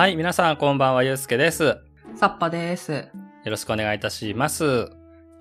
[0.00, 1.62] はい、皆さんこんばんは、ゆうすけです。
[1.62, 1.78] よ
[2.16, 3.10] サッパです。
[3.44, 4.64] ろしくお願いいたします。
[4.64, 4.88] よ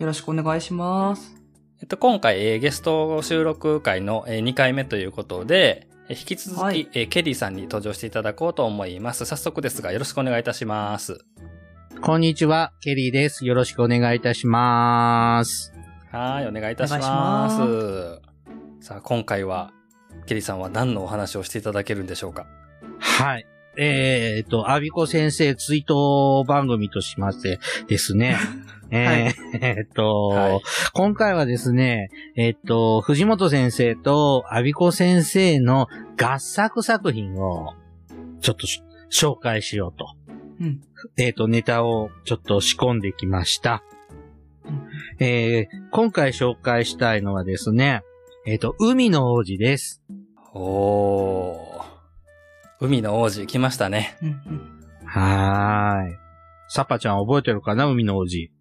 [0.01, 1.33] ろしくお願いします。
[1.79, 9.23] えっと、今回、えーゲスト収録会の、え2回目ということで、えー引き続き、はいえーケリーさんに登場していただこうと思います。
[9.23, 11.19] 早速ですが、よろしくお願いいたします。
[12.01, 13.45] こんにちは、ケリーです。
[13.45, 15.71] よろしくお願いいたします。
[16.11, 18.85] はい、お願いいたします。
[18.85, 19.71] さあ、今回は、
[20.25, 22.45] ケリーさんは何のお話をしていただけるんでしょうか？
[22.99, 23.45] はい。
[23.81, 28.35] えー、っと、アビコ先生追悼番組としましてですね。
[28.91, 30.61] えーえーっと、はい
[30.93, 35.87] 今回はですね、えーっと、藤本先生とアビコ先生の
[36.21, 37.75] 合作作品を
[38.41, 40.07] ちょっとし紹介しようと。
[40.59, 40.81] うん。
[41.17, 43.81] えーっと、ネタをちょっと仕込んできました。
[45.19, 48.01] えー今回紹介したいのはですね、
[48.45, 50.01] えーっと、海の王子です。
[50.53, 51.98] おー。
[52.81, 54.17] 海の王子来ましたね。
[54.21, 54.79] うんうん。
[55.05, 56.17] はーい。
[56.69, 58.35] サッパちゃん覚えてるかな海の王子。
[58.35, 58.51] い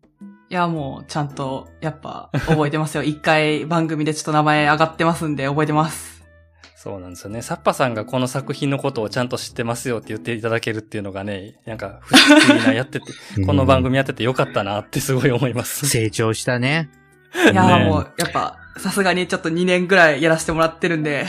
[0.48, 3.02] や、もう、ちゃんと、やっぱ、覚えてますよ。
[3.04, 6.18] 一回番組でちょっと名前上がってますんで、覚えてます。
[6.74, 7.42] そうなんですよね。
[7.42, 13.12] サッパさんがこの作品のことをちゃんと知ってますよって言っていただけるっていうのがね、なんか不思議なやってて、
[13.44, 15.86] この番組やっててよかったなってすごい思います。
[15.90, 16.88] 成長したね。
[17.52, 21.26] いや、ねもう、やっぱ、さすがにちょっと2年ぐらいやらせてもらってるんで。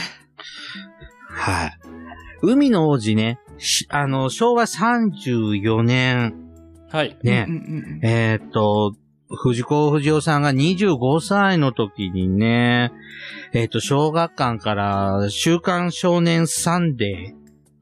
[1.28, 1.99] はい。
[2.42, 6.34] 海の王子ね、しあの、昭和34年、
[6.90, 7.16] はい。
[7.22, 8.94] ね、うんうんうんえーっと、
[9.28, 12.92] 藤子不二雄さんが25歳の時にね、
[13.52, 17.34] えーっと、小学館から週刊少年サンデ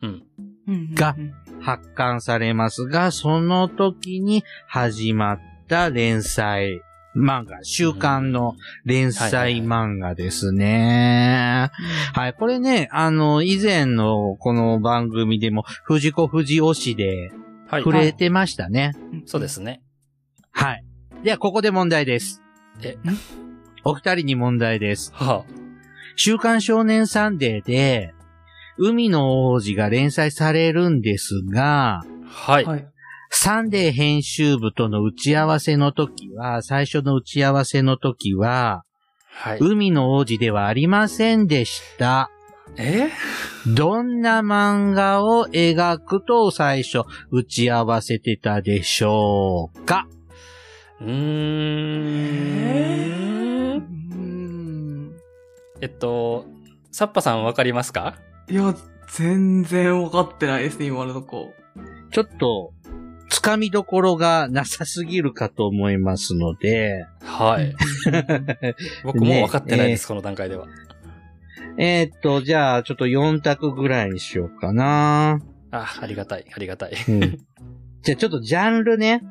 [0.02, 0.22] うん。
[0.66, 0.94] うんうん。
[0.94, 1.16] が
[1.60, 6.82] 発刊されますが、その時に始まった連載
[7.18, 11.70] 漫画、週刊の連載漫画ですね。
[12.14, 17.30] はい、これね、あの、以前のこの番組でも、藤子不二雄氏で
[17.68, 17.82] はい。
[17.82, 18.92] 触れてましたね。
[19.12, 19.82] うんそうですね。
[20.52, 20.84] はい。
[21.22, 22.42] では、ここで問題です。
[22.82, 22.96] え、
[23.84, 25.12] お二人に問題です。
[25.14, 25.44] は
[26.16, 28.14] 週刊少年サンデーで、
[28.78, 32.00] 海の王子が連載されるんですが、
[32.46, 32.88] あ、はい。
[33.30, 33.36] はい。
[33.36, 38.84] サンデー編集部との打ち合わせの時は、最初の打ち合わせの時は、
[39.30, 39.58] はい。
[39.60, 42.30] 海の王子ではありませんでした。
[42.76, 43.08] え？
[43.66, 50.06] どんな漫画を描くと最初打ち合わせてたでしょうか？
[51.00, 51.08] うーん。
[53.76, 55.16] うん。
[55.80, 56.44] えっと、
[56.90, 58.16] サッパさんわかりますか？
[58.48, 58.74] いや、
[59.12, 61.54] 全然分かってないですね、今のとこ。
[62.10, 62.72] ちょっと、
[63.28, 67.74] つかみどころがなさすぎるかと思いますので、はい。
[69.04, 70.66] 僕もわかってないです、この段階では。
[71.76, 75.40] えーっと、じゃあ、ちょっと4択ぐらいにしようかな。
[75.70, 76.92] あ、ありがたい、ありがたい。
[77.08, 77.20] うん、
[78.02, 79.22] じゃあ、ちょっとジャンルね。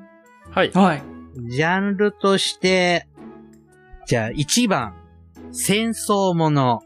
[0.52, 0.72] はい。
[0.72, 1.04] はい。
[1.50, 3.08] ジャンルとして、
[4.06, 4.96] じゃあ、1番、
[5.52, 6.84] 戦争もの。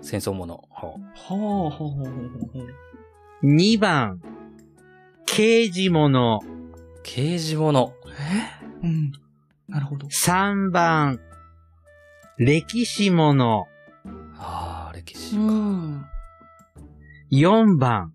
[0.00, 0.64] 戦争もの。
[0.70, 2.08] はほうほうほうほう
[2.52, 3.46] ほう。
[3.46, 4.22] 2番、
[5.32, 6.40] 刑事もの。
[7.04, 7.94] 刑事もの。
[8.82, 8.86] え？
[8.86, 9.12] うん。
[9.68, 10.08] なるほど。
[10.08, 11.20] 3番、
[12.36, 13.68] 歴史もの。
[14.36, 15.36] ああ、歴史。
[15.36, 16.04] ん。
[17.30, 18.12] 4番、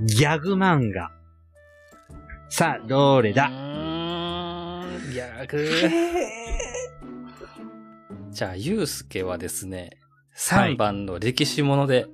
[0.00, 1.12] ギャグ漫画。
[2.48, 5.70] さあ、どれうだーん、ギャグ。
[8.30, 9.90] じゃあ、ゆうすけはですね、
[10.50, 12.08] はい3番の歴史もので、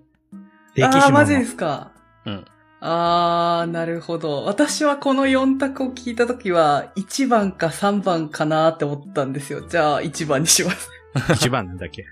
[0.75, 1.45] 歴史あー、もマジでの。
[1.47, 1.93] すか。
[2.27, 2.45] うん。
[2.85, 4.45] あー、なるほど。
[4.45, 9.61] 私はこの4択を聞いたときは、1番か3番かなって思ったんですよ。
[9.61, 10.91] じゃあ、1番にします。
[11.15, 12.05] 1番なんだっけ。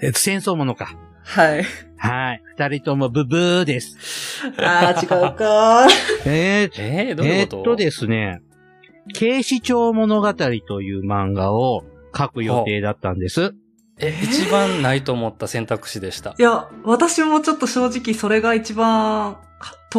[0.00, 0.94] えっと、戦争ものか。
[1.24, 1.64] はい。
[1.96, 2.42] はい。
[2.56, 3.96] 二人ともブブーです。
[4.58, 5.88] あー、違うか
[6.24, 7.56] えー、えー、どういうこと？
[7.56, 8.42] えーっとですね、
[9.12, 11.82] 警視庁物語という漫画を
[12.16, 13.54] 書く予定だったんです。
[13.98, 16.42] え、一番ないと思った選択肢でしたい。
[16.42, 19.40] や、私もちょっと正直それが一番か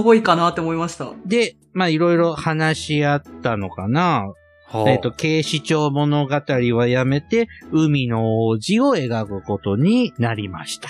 [0.04, 1.12] 遠いかなって思いました。
[1.26, 4.34] で、まあいろいろ話し合ったのかな。
[4.68, 10.90] はあえっ、と、警視庁物語はやめて、海の王子を描くことになりました。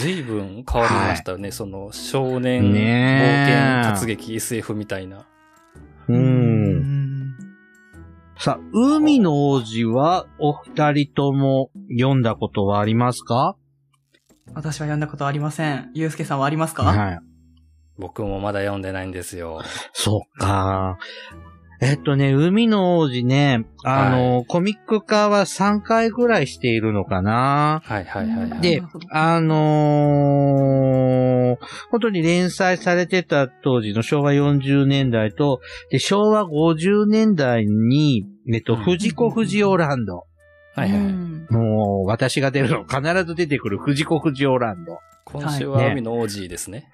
[0.00, 1.50] ずいぶん変わりましたよね。
[1.52, 5.24] その、少年、冒ねえ険、活劇、SF みたいな。
[6.08, 6.12] う。。
[6.12, 6.92] うん
[8.38, 13.56] さあ、海の王子はお二人とも読んだことはありますか？
[14.54, 15.90] 私は読んだことありません。
[15.94, 16.82] ゆうすけさんはありますか？
[16.82, 17.31] はい。
[18.02, 19.62] 僕もまだ読んでないんですよ。
[19.92, 20.98] そうか。
[21.80, 27.80] えっとね、海の王子ね、あの、はコミック化は3回ぐらいしているのかな。
[27.84, 28.60] はいはいはいはい。
[28.60, 35.60] であのー本当に連載されてた当時の昭和40年代と、
[35.90, 40.24] で、昭和50年代に、えっと、うん藤子不二雄ランド。
[40.74, 40.98] はいはい。
[40.98, 44.98] うんもう、私が出るの必ず出てくる藤子不二雄ランド。
[45.24, 46.90] 今週は海の王子ですね。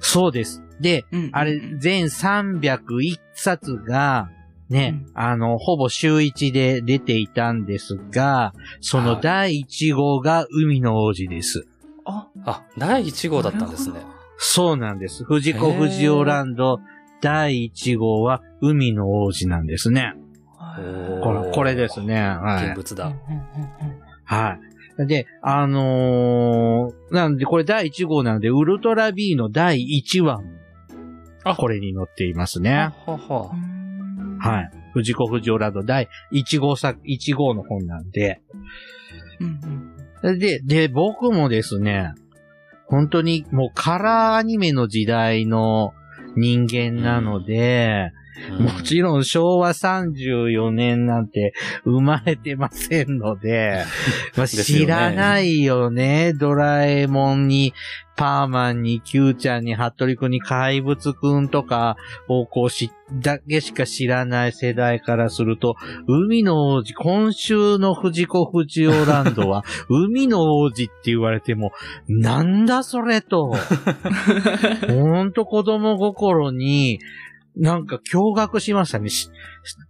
[0.00, 0.62] そうです。
[0.80, 4.30] で、うんあれ、全301冊が、
[4.68, 11.66] ね、うんあの、ほぼ週1で出ていたんですが、そのはい第1号が海の王子です。
[12.04, 14.00] あ、あ、第1号だったんですね。
[14.36, 15.24] そうなんです。
[15.24, 16.80] 藤子不二雄ランド
[17.20, 20.14] 第1号は海の王子なんですね。
[21.22, 22.20] これ、これですね。
[22.20, 22.66] はい。
[22.68, 23.12] 現物だ。
[24.24, 24.73] はい。
[24.98, 30.48] で、あのーなんで、これ第1号なので、ウルトラ B の第1話も、
[31.42, 32.92] あこれに載っていますはね。
[33.06, 33.56] ははう。
[33.56, 34.70] んはい。
[34.92, 38.40] 藤子不二雄ランド第1号作、1号の本なんで。
[39.40, 39.60] うん
[40.26, 42.14] うんで、で、僕もですね、
[42.86, 45.92] 本当にもうカラーアニメの時代の
[46.34, 48.10] 人間なので、
[48.58, 51.54] もちろん昭和34年なんて
[51.84, 53.84] 生まれてませんので、
[54.36, 56.32] まあ、知らないよね。
[56.32, 57.74] ドラえもんに、
[58.16, 61.96] パーマンに、キューちゃんに、ハットリくんに、怪物くんとか
[62.28, 65.74] をこうし、だけしか知らない世代からすると、
[66.06, 71.72] 海の王子、今週の藤子不二雄ランドは、 海の王子って言われても、
[72.08, 73.54] なんだそれと。
[74.88, 77.00] ほんと子供心に、
[77.56, 79.08] なんか驚愕しましたね。
[79.08, 79.30] し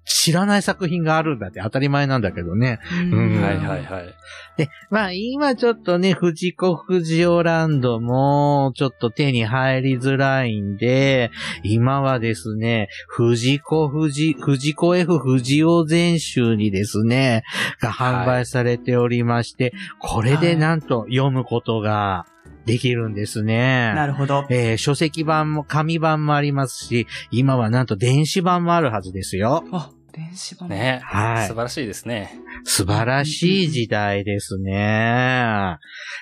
[0.05, 2.78] 知らない作品があるんだって当たり前なんだけどね。
[3.11, 4.14] うんはいはいはい。
[4.56, 11.31] で、まあ今ちょっとね、藤子不二雄ランドもちょっと手に入りづらいんで、
[11.62, 17.44] 今はですね、藤子不二、藤子 F 不二雄全集にですね、
[17.81, 22.26] が販売されておりまして、これでなんと読むことが
[22.66, 23.93] できるんですね。
[23.94, 24.46] なるほど。
[24.50, 29.64] えー書籍版も、紙版もありますし、今はなんと電子版もあるはずですよ。
[29.72, 30.69] あ、電子版。
[30.69, 32.38] ねはい素晴らしいですね。
[32.64, 35.76] 素晴らしい時代ですね。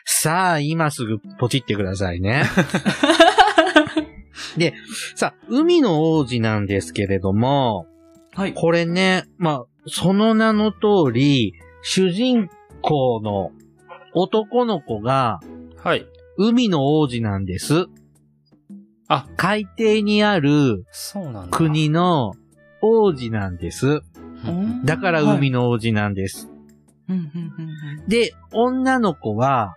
[0.04, 2.44] さあ、今すぐポチってくださいね。
[4.56, 4.74] で、
[5.14, 7.86] さあ、海の王子なんですけれども、
[8.34, 8.54] はい。
[8.54, 12.48] これね、まあ、その名の通り、主人
[12.80, 13.50] 公の
[14.14, 15.40] 男の子が
[15.82, 16.06] はい。
[16.36, 17.86] 海の王子なんです。
[19.08, 20.84] あ、海底にある。
[21.50, 22.32] 国の
[22.80, 23.86] 王子なんです。
[23.86, 26.48] うんだから海の王子なんです。
[27.08, 29.76] うんうんうんで、女の子は、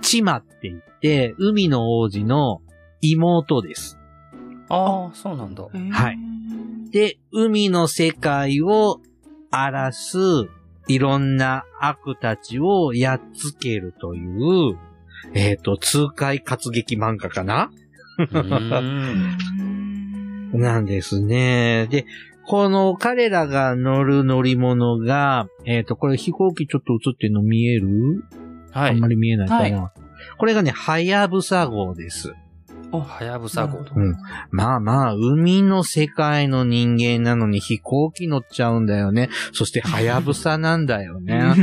[0.00, 2.60] チマって言って、海の王子の
[3.00, 3.98] 妹です。
[4.68, 5.66] ああ、そうなんだ。
[5.72, 6.18] うんはい。
[6.90, 9.00] で、海の世界を
[9.50, 10.18] 荒らす、
[10.86, 14.78] いろんな悪たちをやっつけるという、
[15.34, 17.70] えっ、と、痛快活劇漫画かな？
[20.52, 21.86] なんですね。
[21.90, 22.06] で、
[22.46, 28.24] この彼らが乗る乗り物が、えっ、と、これ飛行機ちょっと映ってるの見える、
[28.72, 29.08] はいあんま。
[29.08, 29.82] り見えないかな。
[29.82, 29.92] は
[30.38, 32.34] これがね、はやぶさ号です。
[32.90, 33.78] おはやぶさ号。
[33.78, 34.16] うん。
[34.50, 39.28] まあまあ、海の世界の人間なのに飛行機乗っちゃうんだよね。
[39.52, 41.54] そして、はやぶさなんだよね。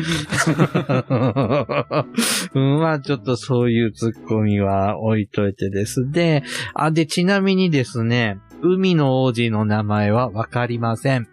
[2.54, 2.80] うん。
[2.80, 6.12] まあ、ちょっとそういうツッコミは置いといてです。
[6.12, 6.44] で、
[6.76, 11.28] あ、で、ちなみにですね、海の王子の名前はわかりません。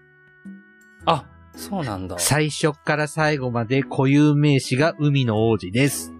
[1.04, 2.08] あ、そうなん。
[2.08, 2.18] だ。
[2.18, 6.14] 最初から最後まで固有名詞が海の王子です。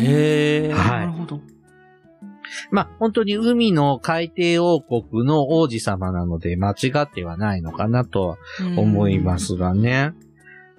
[0.00, 0.72] へえ。
[0.72, 1.40] はいなるほど。
[2.70, 8.38] まあ、本当に海の海底王国の王子様なので間違ってはないのかなとは
[8.76, 9.38] 思いま。
[9.38, 10.12] すがね。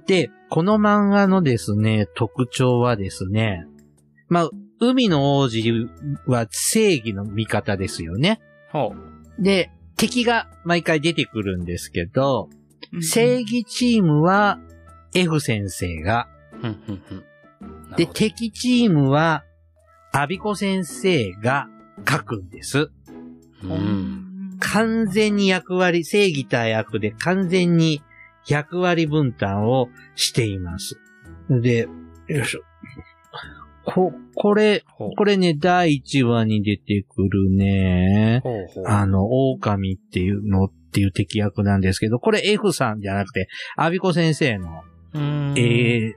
[0.07, 3.65] で、この漫画のですね、特徴はですね、
[4.29, 5.88] まあ、海の王子
[6.25, 8.39] は正義の味方ですよね。
[8.71, 8.93] ほ
[9.39, 12.67] で、敵が毎回出てくるんですけど、うん
[13.01, 14.59] 正義チームは
[15.13, 16.29] F 先生が、
[17.97, 19.43] で、敵チームは
[20.19, 21.67] アビコ先生が
[22.09, 22.89] 書くんです。
[23.63, 24.57] うん。
[24.59, 28.01] 完全に役割、正義対悪で完全に
[28.47, 31.00] 役割分担をしています。
[31.50, 31.88] で、
[32.27, 32.62] よいしょ。
[33.86, 34.83] こ、これ、
[35.17, 38.88] これね、第1話に出てくるね、ほうほう。
[38.88, 43.47] あの、狼っていうのっていう敵役なんですけど、これ F さんじゃなくて、
[43.77, 44.81] アビコ先生の。
[45.13, 46.13] えー、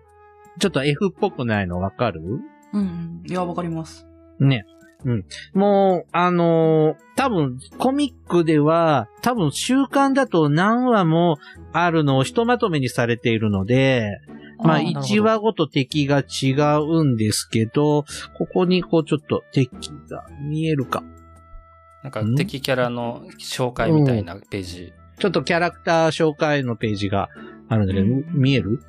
[0.58, 2.22] ちょっと F っぽくないのわかる？
[2.72, 3.22] うんうん。
[3.26, 4.06] いや、わかります。
[4.38, 4.64] ね。
[5.04, 5.24] うん。
[5.54, 11.38] もう、あのー多分、コミックでは、多分、週刊だと何話も
[11.72, 14.20] あるのをひとまとめにされているので、
[14.62, 18.04] まあ、あーなるほど1話ごと敵が違うんですけど、
[18.36, 19.70] ここにこうちょっと敵
[20.10, 21.02] が見えるか。
[22.02, 24.92] なんか敵キャラの紹介みたいなページ。
[25.18, 27.28] ちょっとキャラクター紹介のページが
[27.68, 28.82] あるんだけど、うん見える？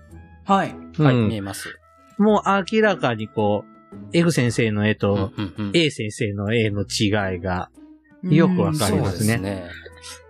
[0.46, 0.76] はい。
[0.98, 1.78] はい、うん見えます。
[2.18, 7.70] もう明らかにこう、F 先生の絵うんとうんうん A 先生の絵の違いが、
[8.24, 9.66] よくわかりますすね。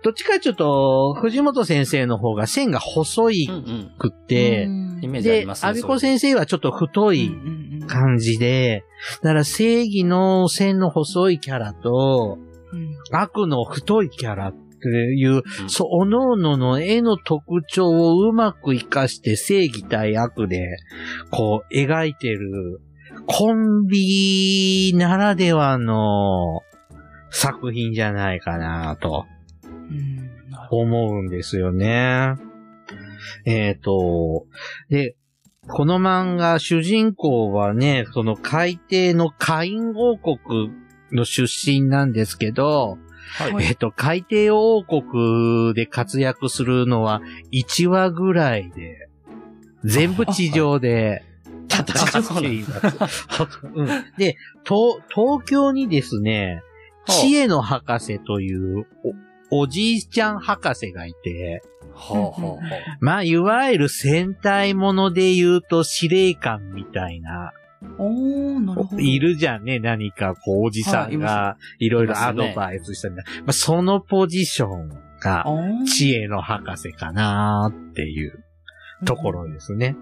[0.02, 3.90] どっちかちょっと、藤本先生の方が線が細いうんうん。
[3.98, 4.64] くって、
[5.00, 5.70] イメージありで、ますね。
[5.70, 7.30] アビコ先生はちょっと太い
[7.86, 8.84] 感じで、
[9.22, 12.38] だから正義の線の細いキャラと、
[13.10, 20.76] 悪の太いキャラっていう、うんそ、おのおのの絵の特徴をうまく活かして正義対悪で、
[21.30, 22.80] こう、描いてる、
[23.26, 26.62] コンビならではの
[27.30, 29.26] 作品じゃないかなと
[30.70, 32.34] 思うんですよね。
[33.44, 34.46] えっ、と、
[34.88, 35.16] で、
[35.68, 40.72] この漫画、主人公はね、その海底の海員王国
[41.12, 42.98] の出身なんですけど、
[43.38, 43.52] はい。
[43.52, 49.08] はいえっと、海底王国で活躍するのは1話ぐらいで、
[49.84, 51.24] 全部地上で
[51.68, 53.26] 戦っています。
[53.62, 53.86] うん
[54.18, 56.62] で、東、東京にですね、
[57.06, 58.86] 知恵の博士という
[59.50, 61.62] お、おじいちゃん博士がいて、
[61.94, 62.58] はあはあは
[63.00, 67.52] まあ、いわゆる戦隊もので言うと司令官みたいな、
[67.82, 68.04] ど。
[68.04, 69.00] おー、なるほど。
[69.00, 73.24] いるじゃんね、何かこう、おじさんがいろいろアドバイスしたんだ。
[73.40, 74.88] まあ、そのポジション
[75.20, 75.44] が、
[75.86, 78.44] 知恵の博士かなっていう
[79.04, 79.96] ところですね。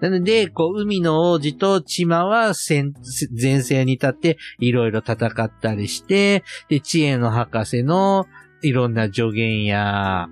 [0.00, 2.94] なので、こう、海の王子と千葉は戦
[3.40, 8.26] 前線に立っていろいろ戦ったりして、で、知恵の博士の
[8.62, 10.28] いろんな助言や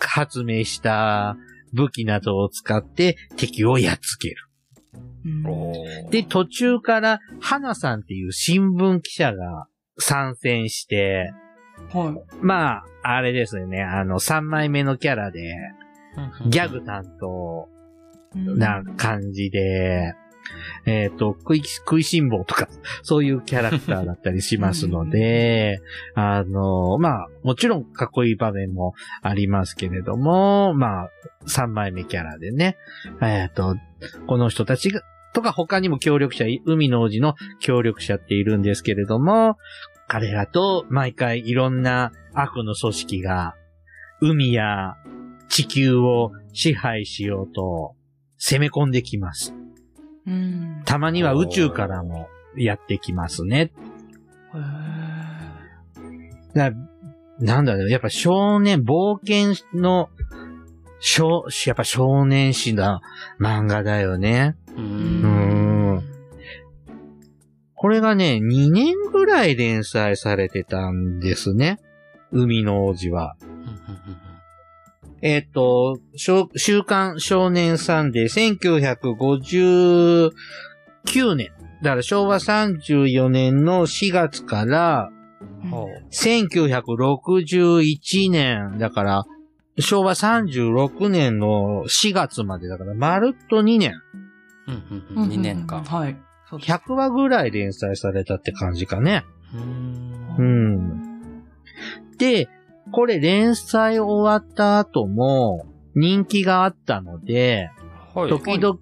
[0.00, 1.36] 発明した
[1.72, 4.36] 武器などを使って敵をやっつける。
[6.10, 9.68] で、途中から、花さんっていう新聞記者が
[9.98, 11.32] 参戦して、
[11.92, 15.54] はまあ、あれですよね、あの、3枚目のキャラで、
[16.46, 17.73] ギャグ担当い。
[18.34, 20.14] な感じで、
[20.86, 22.68] えっ、と、食い、食いしん坊とか、
[23.02, 25.80] そういうキャラクターだったりしますので、
[26.14, 31.10] あの、まあ、もちろんかっこいい場面もありますけれども、まあ、
[31.46, 32.76] 3枚目キャラでね、
[33.22, 33.76] えっ、と、
[34.26, 39.56] この人たちが、とか他にも協力者、海の王子の協力者っているんですけれども、
[40.06, 43.54] 彼らと毎回いろんな悪の組織が、
[44.20, 44.96] 海や
[45.48, 47.94] 地球を支配しようと
[48.46, 49.54] 攻め込んできます。
[50.26, 50.82] うん。
[50.84, 53.72] たまには宇宙からもやってきますね。
[56.52, 60.10] なんだろう、やっぱ少年、冒険の、
[61.00, 63.00] 少、やっぱ少年誌な
[63.40, 64.56] 漫画だよね。
[64.76, 64.80] う。
[64.80, 66.02] うんん。
[67.74, 71.78] これがね、2年ぐらい連載されてたんですね。
[72.30, 73.36] 海の王子は。
[75.24, 80.30] えっ、と、少週刊少年サンデー1959
[81.34, 81.50] 年。
[81.82, 85.10] だから昭和34年の4月から
[85.70, 88.76] ほ1961年。
[88.78, 89.24] だから
[89.78, 93.94] 昭和36年の4月までだから、まるっと2年。
[94.68, 94.82] ううん
[95.16, 95.82] うんうん2年間。
[95.82, 96.18] はい。
[96.50, 99.24] そうです100話ぐらい連載されたって感じかね。
[100.38, 101.32] うん。
[102.18, 102.50] で、
[102.94, 107.70] これ連載終わった後も人気があったので、
[108.14, 108.30] はい。
[108.30, 108.78] 時々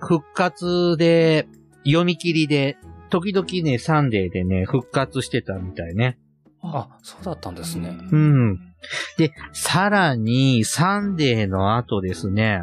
[0.00, 1.46] 復活で、
[1.84, 2.76] 読み切りで、
[3.10, 6.18] 時々ね、サンデーでね、復活してたみたいね。
[6.62, 7.96] あ、そうだったんですね。
[8.10, 8.56] うん。
[9.16, 12.62] で、さらに、サンデーの後ですね、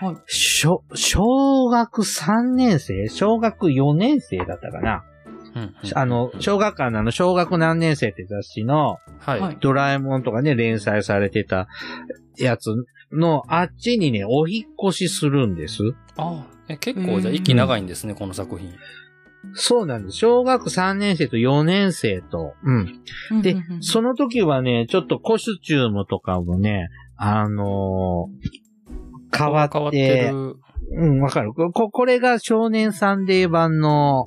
[0.00, 0.16] はい。
[0.26, 3.08] 小、小学3年生？
[3.08, 5.04] 小学4年生だったかな？
[5.94, 9.40] あの、小学館のあの、小学何年生って雑誌の、はい。
[9.40, 11.68] はいドラえもんとかね、連載されてた
[12.36, 12.70] やつ
[13.12, 15.82] の、あっちにね、お引っ越しするんです。
[16.16, 18.72] あえ結構じゃあ息長いんですね、この作品。
[19.52, 20.16] そうなんです。
[20.16, 23.42] 小学3年生と4年生と、うん。
[23.42, 28.64] でうんうんうんその時はね、ちょっとコスチュームとかもね、あのー
[29.36, 30.56] 変わって、変わってる。
[30.96, 31.52] うん、わかる。
[31.52, 34.26] こ、これが少年サンデー版の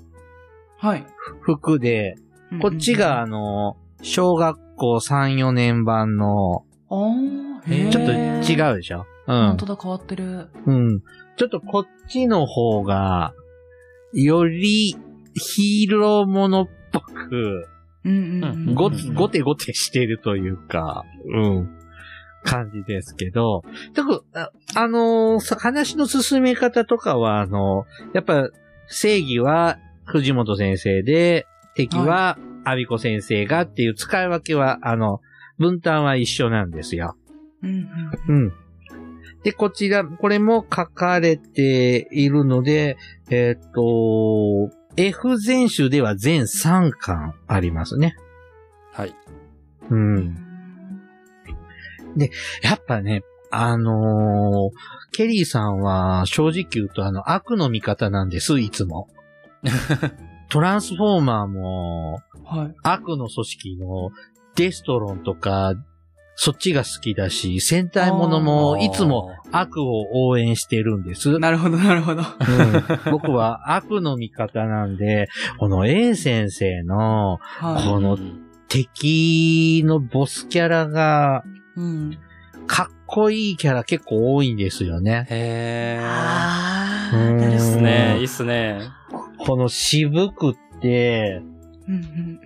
[0.78, 1.06] はい。
[1.42, 2.16] 服で、
[2.62, 6.94] こっちが、あのー小学校3、4年版の、あ
[7.92, 9.06] ちょっと違うでしょ？
[9.28, 9.66] うん本当。
[9.66, 10.50] だ、変わってる。
[10.68, 11.00] うん。
[11.36, 13.34] ちょっとこっちの方が、
[14.14, 14.96] より
[15.34, 17.68] ヒーローものっぽく、
[18.06, 18.76] うんうんうん。
[18.76, 21.04] ごうんごてごてしてるというか、
[21.34, 21.70] うん。
[22.44, 23.64] 感じですけど、
[23.96, 28.48] でもああのーさ話の進め方とかは、あのやっぱ
[28.88, 31.46] 正義は藤本先生で、
[31.76, 35.22] 敵は阿ビ子先生がっていう使い分けは、あの、
[35.58, 37.16] 分担は一緒なんですよ。
[37.64, 37.88] うん
[38.28, 38.54] うん。
[39.44, 42.98] で、こちら、これも書かれているので、
[43.30, 48.16] えーっと、F 全集では全3巻ありますね。
[48.92, 49.16] はい。
[49.90, 49.96] う。
[49.96, 50.38] うんん。
[52.64, 59.08] やっぱね、あのーケリーさんは正直言うとあの悪の味方なんです、いつも。
[60.50, 62.76] トランスフォーマーもはい。
[62.84, 64.12] 悪の組織の
[64.56, 65.74] デストロンとか、
[66.36, 71.40] そっちが好きだし、戦隊ものもいつも悪を応援してるんです。
[71.40, 72.22] なるほど、なるほど。
[72.22, 75.28] うん僕は悪の味方なんで、
[75.60, 81.44] この A 先生のはこのうん敵のボスキャラが。
[82.68, 85.26] かっこいいキャラ結構多いんですよね。
[85.30, 87.50] へー。
[87.50, 88.18] いいっすうんね。
[88.20, 88.82] いいっすね。
[89.40, 91.42] この渋くって、
[91.88, 92.40] うんうん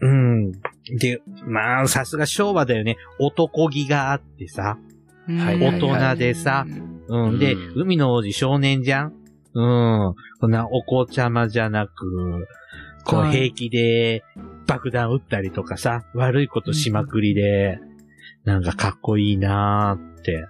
[0.00, 0.52] うんうん。
[0.98, 2.96] で、まあ、さすが昭和だよね。
[3.18, 4.78] 男気があってさ。
[5.28, 5.38] うん。
[5.38, 6.66] はい大人でさ
[7.08, 7.38] うんうん。
[7.38, 9.14] で、うん海の王子少年じゃん
[9.54, 10.14] うん。
[10.40, 12.46] こんなお子ちゃまじゃなく、
[13.04, 14.22] こうはい平気で
[14.66, 17.80] 爆弾撃ったりとかさ、悪いことしまくりで、
[18.44, 20.46] なんかかっこいいなーって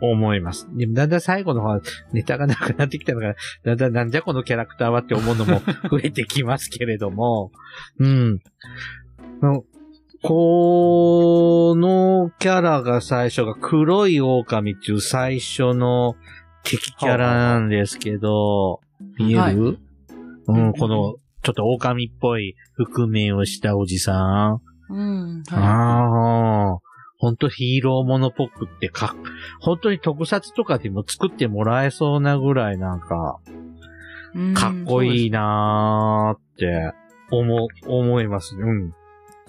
[0.00, 0.68] 思います。
[0.74, 1.80] でもだんだん最後の方は
[2.12, 5.60] ネタがなくなってきたのから、だんだんなんじゃこのキャラクターはって思うのも
[5.90, 7.50] 増えてきますけれども、
[7.98, 8.38] うん。
[9.42, 9.64] の
[10.22, 16.16] このキャラが最初が黒い狼っていう最初の
[16.64, 18.80] 敵キャラなんですけど、
[19.18, 24.60] 見える、はいうん、このちょっと狼っぽい覆面をしたおじさん。
[24.88, 25.42] うん。
[25.48, 26.78] はああ、
[27.26, 29.16] 本当ヒーローものっぽくってか、
[29.60, 33.40] 本当に特撮とかでも作ってもらえそうなぐらいなんか、
[34.32, 34.54] い。
[34.54, 35.40] かっこいいな。
[35.40, 36.94] なーって
[37.32, 38.62] 思、思いますね。
[38.62, 38.94] うん。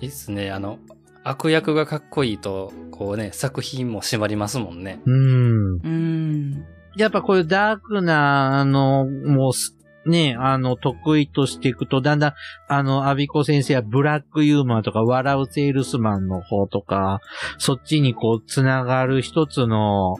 [0.02, 0.50] いいっすね。
[0.50, 0.80] あの、
[1.24, 5.00] 悪役がかっこいいと、こうね、作品も締まりますもんね。
[5.06, 5.76] うん。
[5.76, 6.66] うん。
[6.96, 9.77] やっぱこういうダークな、あの、もうす、
[10.08, 12.34] ね、あの、得意としていくと、だんだん、
[12.68, 17.22] あの、アビコ先生はブラックユーモアとか、笑うセールスマンの方とか、
[17.58, 20.16] そっちにこう、つながる一つの、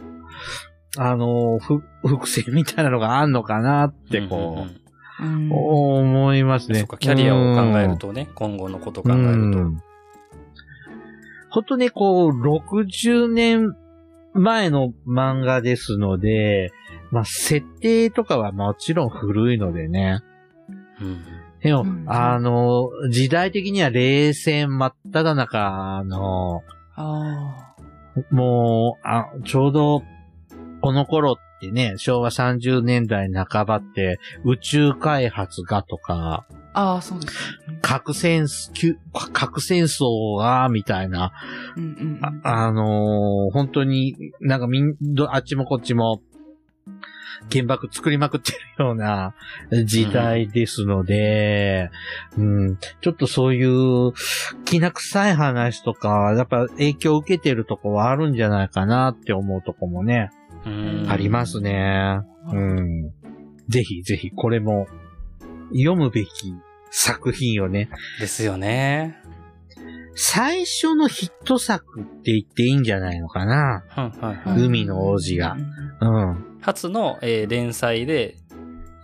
[0.98, 4.88] あの、ふ、伏線みたいなのがあんのかなって、こう、うんうん
[5.20, 6.82] 思いますね。
[6.82, 9.30] そっか、キャリアを考えるとね、今後のことを考えると。
[9.30, 9.82] うん
[11.50, 13.74] ほんとね、こう、60年
[14.38, 16.72] 前の漫画ですので、
[17.12, 20.22] まあ、設定とかはもちろん古いのでね。
[21.02, 21.24] うん
[21.62, 26.62] でも、うんあの、時代的には冷戦真っ只中の、
[26.96, 27.76] あ
[28.32, 30.04] もう、あ、ちょうど、
[30.82, 36.46] この頃ってね、昭和30年代半ばって、宇宙開発がとか、
[36.78, 36.94] あ。
[36.94, 37.34] ああ、そうです
[37.68, 37.80] ね。
[37.82, 39.00] 核戦争、きゅ
[39.34, 41.32] 核戦争が、みたいな、
[41.76, 42.20] うんうんうん。
[42.44, 46.22] ああのー本当になんかみん、どあっちもこっちも、
[47.52, 49.36] 原爆作りまくってるような
[49.86, 51.92] 時代ですので、
[52.36, 54.14] うん、ちょっとそういう、
[54.66, 60.32] きな臭い話とか、やっぱ影響を受けてるとこはあるんじゃないかなって思うとこもね、
[60.66, 62.20] うんありますね。
[62.52, 63.12] うん。
[63.70, 64.88] ぜひぜひこれも
[65.72, 66.54] 読むべき
[66.92, 69.18] 作品をね、ですよね。
[70.16, 73.84] 最初のヒット作って言っていいんじゃないのかな。
[73.88, 75.56] はいはいはい海の王子が
[76.02, 76.58] うんうん。
[76.62, 78.36] 初の、えー連載で、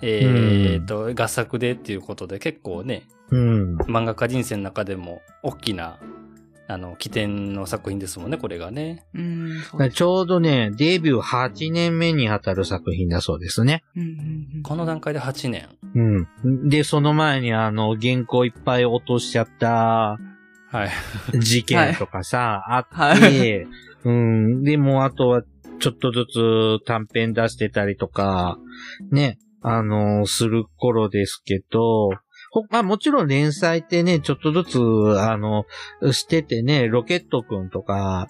[0.02, 3.78] えーっと、合作でっていうことで結構ね、うん。
[3.84, 6.00] 漫画家人生の中でも大きな、
[6.74, 9.06] あの、起点の作品ですもんね、これがね。
[9.14, 9.62] うん。
[9.94, 13.84] ちょうどね、デビュー8年目にあたる作品だそうですね。
[13.96, 14.10] うんうん
[14.56, 15.68] うんこの段階で8年。
[16.44, 16.70] うん。
[16.70, 20.18] で、その前にあの、原稿いっぱい落としちゃった
[20.70, 21.40] はい。
[21.40, 23.68] 事件とかさ、あはって、
[24.06, 24.64] うん。
[24.64, 25.44] でも、あとは、
[25.80, 28.58] ちょっとずつ短編出してたりとか、
[29.12, 32.16] ね、あの、する頃ですけど、ほ
[32.70, 35.66] まあもちろん連載ってね、ちょっとずつ、あの、
[36.12, 38.28] しててね、ロケットくんとか、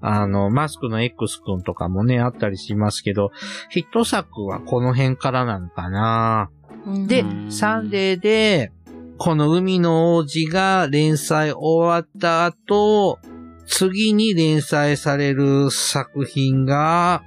[0.00, 3.32] あの、マスクの X くんとかもね、あったりしますけど、
[3.70, 6.50] ヒット作はこの辺からなのかな。
[6.86, 8.72] うんでうん、サンデーで、
[9.18, 13.18] この海の王子が連載終わった後、
[13.66, 17.24] 次に連載される作品が、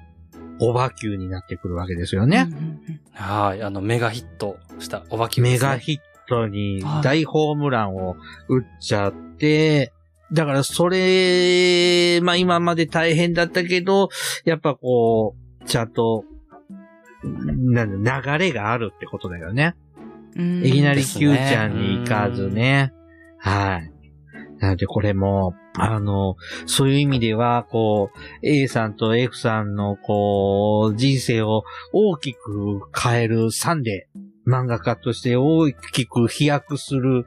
[0.61, 2.49] オバキューになってくるわけですよね。
[3.13, 3.63] はい。
[3.63, 8.15] あの、メガヒットしたおばきゅうですねメガヒットにはい大ホームランを
[8.47, 9.91] 打っちゃって、
[10.31, 14.09] だからそれ、まあ今まで大変だったけど、
[14.45, 16.23] やっぱこう、ちゃんと、
[17.23, 19.75] なんだ流れがあるってことだよね。
[20.35, 22.93] うんいきなり Q ねちゃんに行かずね。
[23.39, 23.91] はい。
[24.59, 31.63] なのでこれも、あの、そういう意味では、こう、A さんと F さんの、こう、人生を
[31.93, 37.25] 大きく変えるサンデー、漫画家として大きく飛躍する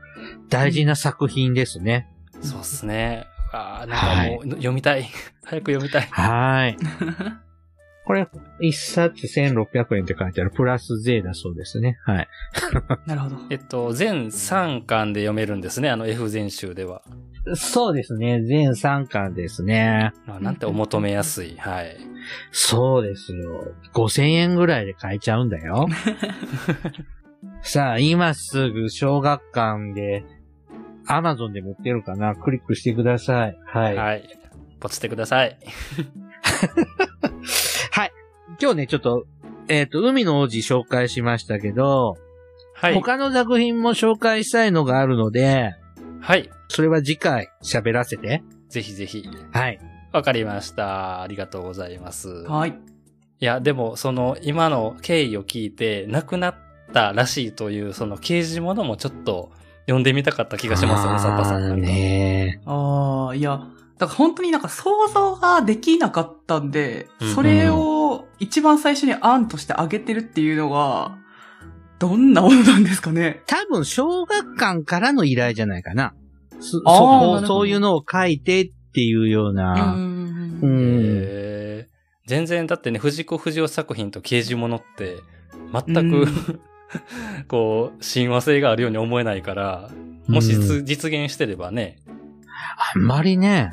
[0.49, 2.09] 大事な作品ですね。
[2.41, 3.27] そうっすね。
[3.53, 5.09] ああ、なんかもう、読みたい。
[5.45, 6.03] 早く読みたい。
[6.11, 6.77] はい。
[8.05, 8.29] これ、
[8.61, 11.99] 一冊1600円って書いてある、プラス税だそうですね。
[12.05, 12.29] はい。
[13.07, 13.37] なるほど。
[13.49, 17.03] えっと、全3巻で読めるんですね、あの F 全集では。
[17.55, 18.43] そうですね。
[18.43, 20.13] 全3巻ですね。
[20.27, 21.57] あなんてお求めやすい。
[21.59, 21.97] はい。
[22.51, 23.75] そうですよ。
[23.95, 25.89] 5000円ぐらいで買えちゃうんだよ。
[27.63, 30.25] さあ、今すぐ小学館で、
[31.07, 32.35] アマゾンでも売ってるかな？
[32.35, 33.59] クリックしてください。
[33.67, 33.95] はい。
[33.97, 34.07] はい。
[34.07, 34.29] はい。
[34.81, 35.59] ポチってくださ い。
[38.61, 39.27] 今日ね、ちょっと、
[39.67, 42.17] えっ、と、海の王子紹介しましたけど、
[42.75, 42.95] はい。
[42.95, 45.75] 他の作品も紹介したいのがあるので、
[46.21, 46.49] はい。
[46.69, 48.43] それは次回喋らせて。
[48.69, 49.25] ぜひぜひ。
[49.53, 49.81] はい。
[50.13, 51.23] わかりました。
[51.23, 52.29] ありがとうございます。
[52.45, 52.71] はい。
[52.71, 56.55] いや、でも、その、今の経緯を聞いて、亡くなっ
[56.93, 59.51] たらしいという、その、刑事物もちょっと、
[59.87, 61.81] 読んでみたかった気がしますよね、サッパさん。
[61.81, 63.67] ねああ、いや、
[63.99, 71.19] だから本当になんか想像ができなかったんでうん、それを一番最初に案としてあげてるっていうのが、
[71.99, 73.43] どんなものなんですかね？
[73.47, 76.15] 多分、小学館からの依頼じゃないかな。
[76.61, 79.53] そそこなるほどそういうのを書いてっていうようう。
[79.55, 79.95] な。
[79.95, 80.61] うんん。
[80.63, 81.93] へー
[82.27, 85.17] 全然、だってね、藤子不二雄作品と刑事物って、
[85.73, 86.61] 全く、うん
[87.49, 89.91] こう、親和性があるように思えないから、
[90.29, 91.99] もし実実現してればね、
[92.95, 93.73] あんまりね、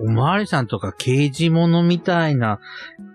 [0.00, 2.60] おまわりさんとか刑事物みたいな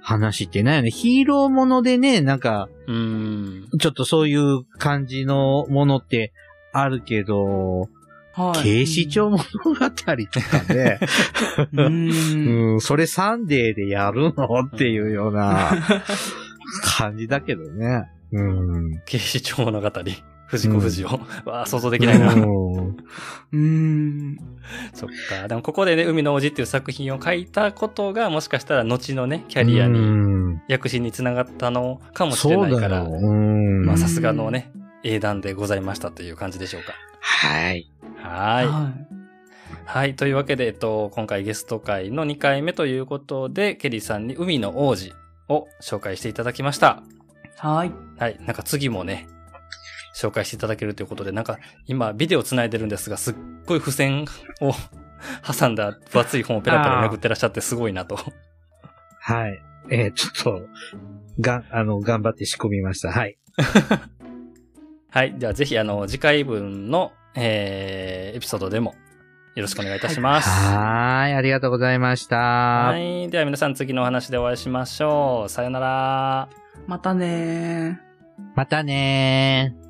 [0.02, 0.92] 話ってないよね。
[0.92, 3.68] ヒーローものでね、なんか、うーん。
[3.80, 6.34] ちょっとそういう感じのものって
[6.74, 7.88] あるけど、
[8.34, 8.64] はい。
[8.64, 11.00] 警視庁物語とかね、
[11.74, 12.10] うん。
[12.74, 14.62] うん、それサンデーでやるの？
[14.62, 15.72] っていうような
[16.98, 18.10] 感じだけどね。
[18.32, 19.02] うん。
[19.06, 19.92] 警視庁物語。
[20.48, 21.06] 藤子不二雄。
[21.46, 22.34] わあ、想像できないな。
[22.34, 22.98] うん
[23.54, 24.38] うん。
[24.94, 25.48] そっか。
[25.48, 34.72] でもここでね、海の王子っていう作品を書いたことが、もしかしたら後のね、キャリアうに、ん躍進につながったのかもしれないから、まあさすがのね、
[35.04, 36.94] 英断でございましたという感じでしょうか。
[37.20, 37.90] はい。
[38.24, 38.68] はい。
[38.68, 38.94] は
[39.86, 40.16] はい。
[40.16, 45.14] というわけで、えっと、今回ゲスト会の2回目ということで、ケリーさんに海の王子
[45.50, 47.04] を紹介していただきました。
[47.62, 47.68] い。
[47.68, 47.92] はい。
[48.18, 48.38] はい。
[48.42, 49.28] なんか次もね、
[50.16, 54.26] 紹介していただけるということで、なんか今ビデオ繋いでるんですが、すっごい付箋
[54.62, 54.74] を
[55.46, 58.18] 挟んだ分厚い本をペラペラめくってらっしゃってすごいなと。
[59.20, 59.62] はい。
[59.90, 60.68] えーちょっと、
[61.40, 63.12] が、あの、頑張って仕込みました。
[63.12, 63.38] はい。
[65.12, 65.38] はい。
[65.38, 68.96] ではぜひあの、次回分の、えー、エピソードでも
[69.56, 70.50] よろしくお願いいたします。
[70.50, 71.34] はーい。
[71.34, 72.38] ありがとうございました。
[72.38, 73.30] はい。
[73.30, 75.50] では皆さん次のお話でお会いしましょう。
[75.50, 76.50] さよなら。
[76.88, 78.44] またねー。
[78.56, 79.83] またねー。